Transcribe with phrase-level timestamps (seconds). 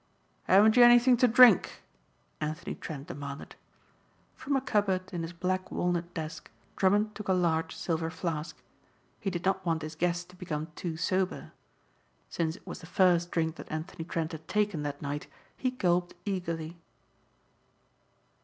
[0.45, 1.83] "Haven't you anything to drink?"
[2.39, 3.55] Anthony Trent demanded.
[4.33, 8.59] From a cupboard in his black walnut desk Drummond took a large silver flask.
[9.19, 11.51] He did not want his guest to become too sober.
[12.29, 16.15] Since it was the first drink that Anthony Trent had taken that night he gulped
[16.25, 16.79] eagerly.